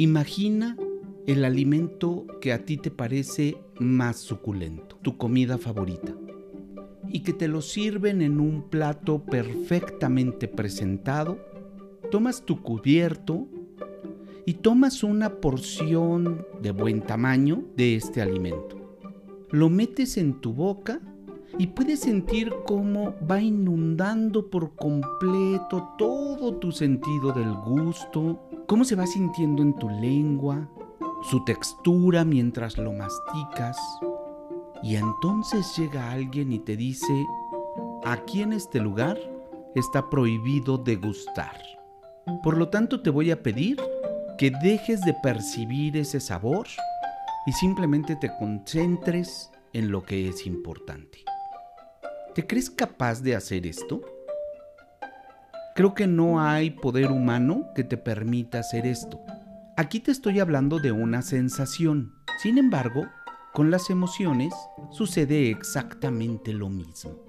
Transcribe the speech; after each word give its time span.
Imagina 0.00 0.78
el 1.26 1.44
alimento 1.44 2.24
que 2.40 2.54
a 2.54 2.64
ti 2.64 2.78
te 2.78 2.90
parece 2.90 3.58
más 3.78 4.16
suculento, 4.16 4.96
tu 5.02 5.18
comida 5.18 5.58
favorita, 5.58 6.16
y 7.10 7.20
que 7.20 7.34
te 7.34 7.48
lo 7.48 7.60
sirven 7.60 8.22
en 8.22 8.40
un 8.40 8.70
plato 8.70 9.22
perfectamente 9.22 10.48
presentado. 10.48 11.36
Tomas 12.10 12.46
tu 12.46 12.62
cubierto 12.62 13.46
y 14.46 14.54
tomas 14.54 15.04
una 15.04 15.34
porción 15.34 16.46
de 16.62 16.70
buen 16.70 17.02
tamaño 17.02 17.62
de 17.76 17.96
este 17.96 18.22
alimento. 18.22 18.96
Lo 19.50 19.68
metes 19.68 20.16
en 20.16 20.40
tu 20.40 20.54
boca 20.54 21.02
y 21.58 21.66
puedes 21.66 22.00
sentir 22.00 22.54
cómo 22.64 23.16
va 23.30 23.42
inundando 23.42 24.48
por 24.48 24.74
completo 24.76 25.90
todo 25.98 26.54
tu 26.56 26.72
sentido 26.72 27.34
del 27.34 27.52
gusto, 27.52 28.46
cómo 28.70 28.84
se 28.84 28.94
va 28.94 29.04
sintiendo 29.04 29.64
en 29.64 29.74
tu 29.74 29.88
lengua, 29.88 30.68
su 31.28 31.44
textura 31.44 32.24
mientras 32.24 32.78
lo 32.78 32.92
masticas. 32.92 33.76
Y 34.80 34.94
entonces 34.94 35.76
llega 35.76 36.12
alguien 36.12 36.52
y 36.52 36.60
te 36.60 36.76
dice, 36.76 37.26
aquí 38.04 38.42
en 38.42 38.52
este 38.52 38.78
lugar 38.78 39.18
está 39.74 40.08
prohibido 40.08 40.78
degustar. 40.78 41.60
Por 42.44 42.56
lo 42.56 42.68
tanto 42.68 43.02
te 43.02 43.10
voy 43.10 43.32
a 43.32 43.42
pedir 43.42 43.76
que 44.38 44.52
dejes 44.62 45.00
de 45.00 45.14
percibir 45.20 45.96
ese 45.96 46.20
sabor 46.20 46.68
y 47.46 47.52
simplemente 47.54 48.14
te 48.14 48.30
concentres 48.38 49.50
en 49.72 49.90
lo 49.90 50.04
que 50.04 50.28
es 50.28 50.46
importante. 50.46 51.24
¿Te 52.36 52.46
crees 52.46 52.70
capaz 52.70 53.20
de 53.20 53.34
hacer 53.34 53.66
esto? 53.66 54.00
Creo 55.80 55.94
que 55.94 56.06
no 56.06 56.42
hay 56.42 56.72
poder 56.72 57.10
humano 57.10 57.68
que 57.74 57.84
te 57.84 57.96
permita 57.96 58.58
hacer 58.58 58.86
esto. 58.86 59.18
Aquí 59.78 59.98
te 59.98 60.10
estoy 60.10 60.38
hablando 60.38 60.78
de 60.78 60.92
una 60.92 61.22
sensación. 61.22 62.12
Sin 62.42 62.58
embargo, 62.58 63.06
con 63.54 63.70
las 63.70 63.88
emociones 63.88 64.52
sucede 64.90 65.50
exactamente 65.50 66.52
lo 66.52 66.68
mismo. 66.68 67.24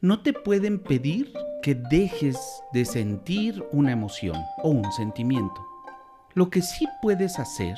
No 0.00 0.22
te 0.22 0.32
pueden 0.32 0.80
pedir 0.80 1.32
que 1.62 1.76
dejes 1.76 2.36
de 2.72 2.84
sentir 2.84 3.64
una 3.70 3.92
emoción 3.92 4.42
o 4.64 4.70
un 4.70 4.92
sentimiento. 4.92 5.64
Lo 6.34 6.50
que 6.50 6.62
sí 6.62 6.88
puedes 7.00 7.38
hacer 7.38 7.76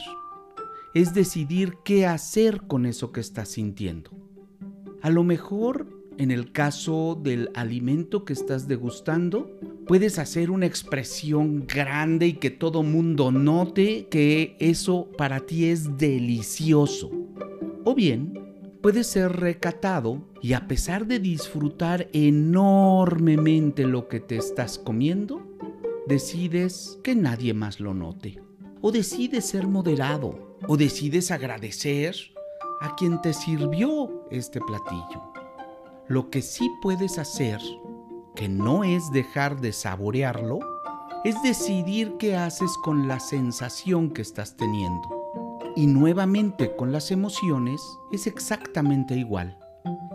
es 0.94 1.12
decidir 1.12 1.74
qué 1.84 2.06
hacer 2.06 2.62
con 2.62 2.86
eso 2.86 3.12
que 3.12 3.20
estás 3.20 3.50
sintiendo. 3.50 4.12
A 5.02 5.10
lo 5.10 5.24
mejor 5.24 6.04
en 6.18 6.30
el 6.30 6.52
caso 6.52 7.18
del 7.20 7.50
alimento 7.54 8.24
que 8.24 8.32
estás 8.32 8.68
degustando, 8.68 9.50
puedes 9.86 10.18
hacer 10.18 10.50
una 10.50 10.66
expresión 10.66 11.66
grande 11.66 12.26
y 12.28 12.32
que 12.34 12.50
todo 12.50 12.82
mundo 12.82 13.30
note 13.30 14.06
que 14.10 14.56
eso 14.58 15.08
para 15.16 15.40
ti 15.40 15.66
es 15.66 15.98
delicioso. 15.98 17.10
O 17.84 17.94
bien, 17.94 18.34
puedes 18.82 19.06
ser 19.06 19.32
recatado 19.32 20.22
y 20.40 20.52
a 20.54 20.66
pesar 20.66 21.06
de 21.06 21.18
disfrutar 21.18 22.08
enormemente 22.12 23.86
lo 23.86 24.08
que 24.08 24.20
te 24.20 24.36
estás 24.36 24.78
comiendo, 24.78 25.42
decides 26.06 26.98
que 27.02 27.14
nadie 27.14 27.54
más 27.54 27.80
lo 27.80 27.94
note. 27.94 28.40
O 28.80 28.92
decides 28.92 29.46
ser 29.46 29.66
moderado. 29.66 30.58
O 30.66 30.76
decides 30.76 31.30
agradecer 31.30 32.14
a 32.80 32.94
quien 32.96 33.20
te 33.20 33.32
sirvió 33.32 34.26
este 34.30 34.60
platillo. 34.60 35.22
Lo 36.08 36.28
que 36.28 36.42
sí 36.42 36.70
puedes 36.82 37.18
hacer, 37.18 37.60
que 38.34 38.48
no 38.48 38.84
es 38.84 39.10
dejar 39.12 39.60
de 39.60 39.72
saborearlo, 39.72 40.58
es 41.24 41.40
decidir 41.42 42.16
qué 42.18 42.36
haces 42.36 42.70
con 42.82 43.08
la 43.08 43.20
sensación 43.20 44.10
que 44.10 44.22
estás 44.22 44.56
teniendo. 44.56 45.60
Y 45.76 45.86
nuevamente 45.86 46.74
con 46.76 46.92
las 46.92 47.10
emociones 47.10 47.80
es 48.12 48.26
exactamente 48.26 49.16
igual. 49.16 49.58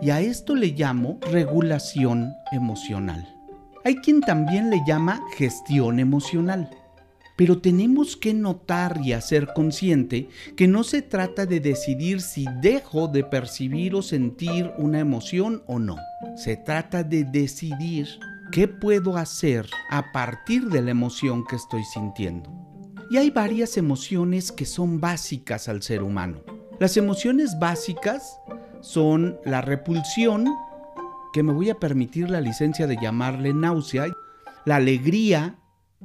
Y 0.00 0.10
a 0.10 0.20
esto 0.20 0.54
le 0.54 0.68
llamo 0.68 1.18
regulación 1.30 2.32
emocional. 2.52 3.36
Hay 3.84 3.96
quien 3.96 4.20
también 4.20 4.70
le 4.70 4.82
llama 4.86 5.20
gestión 5.36 5.98
emocional. 5.98 6.70
Pero 7.40 7.58
tenemos 7.58 8.18
que 8.18 8.34
notar 8.34 9.00
y 9.02 9.14
hacer 9.14 9.54
consciente 9.54 10.28
que 10.58 10.68
no 10.68 10.84
se 10.84 11.00
trata 11.00 11.46
de 11.46 11.58
decidir 11.58 12.20
si 12.20 12.44
dejo 12.60 13.08
de 13.08 13.24
percibir 13.24 13.94
o 13.94 14.02
sentir 14.02 14.70
una 14.76 14.98
emoción 14.98 15.62
o 15.66 15.78
no. 15.78 15.96
Se 16.36 16.58
trata 16.58 17.02
de 17.02 17.24
decidir 17.24 18.06
qué 18.52 18.68
puedo 18.68 19.16
hacer 19.16 19.66
a 19.88 20.12
partir 20.12 20.66
de 20.66 20.82
la 20.82 20.90
emoción 20.90 21.42
que 21.46 21.56
estoy 21.56 21.82
sintiendo. 21.84 22.52
Y 23.10 23.16
hay 23.16 23.30
varias 23.30 23.78
emociones 23.78 24.52
que 24.52 24.66
son 24.66 25.00
básicas 25.00 25.66
al 25.70 25.80
ser 25.80 26.02
humano. 26.02 26.42
Las 26.78 26.98
emociones 26.98 27.58
básicas 27.58 28.36
son 28.82 29.38
la 29.46 29.62
repulsión, 29.62 30.44
que 31.32 31.42
me 31.42 31.54
voy 31.54 31.70
a 31.70 31.78
permitir 31.78 32.28
la 32.28 32.42
licencia 32.42 32.86
de 32.86 32.98
llamarle 33.00 33.54
náusea, 33.54 34.08
la 34.66 34.76
alegría, 34.76 35.56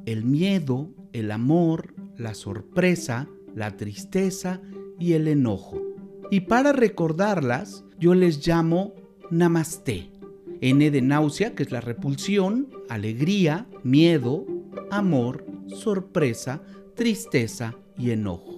el 0.04 0.24
miedo, 0.24 0.90
el 1.12 1.30
amor, 1.30 1.94
la 2.16 2.34
sorpresa, 2.34 3.28
la 3.54 3.76
tristeza 3.76 4.60
y 4.98 5.12
el 5.14 5.28
enojo. 5.28 5.80
Y 6.30 6.40
para 6.40 6.72
recordarlas, 6.72 7.84
yo 7.98 8.14
les 8.14 8.46
llamo 8.46 8.94
Namaste. 9.30 10.10
N 10.60 10.90
de 10.90 11.02
náusea, 11.02 11.54
que 11.54 11.62
es 11.62 11.70
la 11.70 11.80
repulsión, 11.80 12.68
alegría, 12.88 13.66
miedo, 13.82 14.46
amor, 14.90 15.44
sorpresa, 15.66 16.62
tristeza 16.94 17.76
y 17.98 18.10
enojo. 18.10 18.55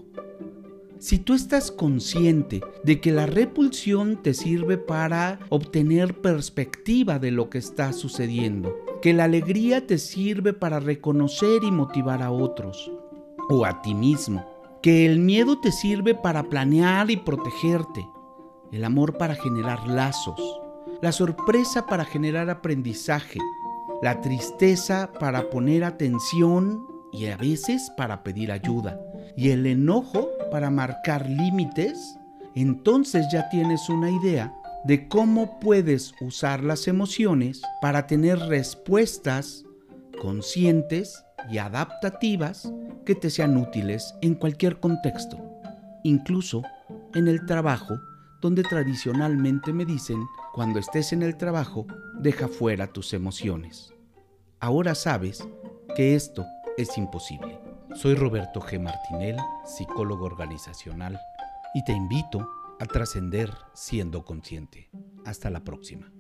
Si 1.00 1.20
tú 1.20 1.34
estás 1.34 1.70
consciente 1.70 2.60
de 2.82 3.00
que 3.00 3.12
la 3.12 3.26
repulsión 3.26 4.20
te 4.20 4.34
sirve 4.34 4.78
para 4.78 5.38
obtener 5.48 6.20
perspectiva 6.20 7.20
de 7.20 7.31
lo 7.31 7.50
que 7.50 7.59
está 7.59 7.92
sucediendo, 7.92 8.75
que 9.00 9.14
la 9.14 9.25
alegría 9.25 9.86
te 9.86 9.98
sirve 9.98 10.53
para 10.53 10.81
reconocer 10.81 11.62
y 11.62 11.70
motivar 11.70 12.20
a 12.20 12.32
otros 12.32 12.91
o 13.48 13.64
a 13.64 13.81
ti 13.81 13.94
mismo, 13.94 14.44
que 14.82 15.06
el 15.06 15.20
miedo 15.20 15.60
te 15.60 15.70
sirve 15.70 16.16
para 16.16 16.42
planear 16.48 17.12
y 17.12 17.16
protegerte, 17.16 18.04
el 18.72 18.84
amor 18.84 19.16
para 19.19 19.36
generar 19.36 19.86
lazos, 19.86 20.41
la 21.00 21.12
sorpresa 21.12 21.86
para 21.86 22.04
generar 22.04 22.50
aprendizaje, 22.50 23.38
la 24.03 24.20
tristeza 24.20 25.12
para 25.20 25.48
poner 25.48 25.84
atención 25.84 26.86
y 27.12 27.26
a 27.26 27.36
veces 27.36 27.91
para 27.97 28.25
pedir 28.25 28.50
ayuda, 28.50 29.00
y 29.37 29.50
el 29.50 29.66
enojo 29.66 30.31
para 30.50 30.71
marcar 30.71 31.28
límites, 31.28 32.19
entonces 32.55 33.27
ya 33.33 33.49
tienes 33.49 33.89
una 33.89 34.11
idea 34.11 34.55
de 34.84 35.09
cómo 35.09 35.59
puedes 35.61 36.15
usar 36.21 36.62
las 36.62 36.89
emociones 36.89 37.62
para 37.81 38.06
tener 38.06 38.39
respuestas 38.39 39.65
conscientes 40.21 41.25
y 41.50 41.59
adaptativas 41.59 42.72
que 43.05 43.15
te 43.15 43.31
sean 43.31 43.56
útiles 43.56 44.15
en 44.22 44.34
cualquier 44.34 44.81
contexto, 44.81 45.39
incluso 46.05 46.62
en 47.15 47.28
el 47.28 47.47
trabajo, 47.47 47.99
donde 48.41 48.62
tradicionalmente 48.62 49.72
me 49.72 49.84
dicen, 49.84 50.21
cuando 50.53 50.78
estés 50.78 51.12
en 51.12 51.22
el 51.22 51.37
trabajo, 51.37 51.87
deja 52.21 52.49
fuera 52.49 52.87
tus 52.87 53.12
emociones. 53.12 53.93
Ahora 54.60 54.95
sabes 54.95 55.47
que 55.97 56.15
esto 56.15 56.45
es 56.77 56.97
imposible. 56.99 57.68
Soy 57.94 58.15
Roberto 58.15 58.60
G. 58.60 58.78
Martinel, 58.78 59.37
psicólogo 59.65 60.24
organizacional, 60.24 61.18
y 61.74 61.84
te 61.84 61.92
invito 61.92 62.48
a 62.78 62.86
trascender 62.86 63.51
siendo 63.74 64.24
consciente. 64.24 64.91
Hasta 65.24 65.51
la 65.51 65.65
próxima. 65.65 66.13